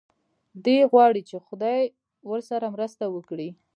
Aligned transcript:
دی 0.65 0.77
غواړي 0.91 1.21
چې 1.29 1.37
خدای 1.47 1.81
ورسره 2.31 2.65
مرسته 2.75 3.03
وکړي. 3.15 3.49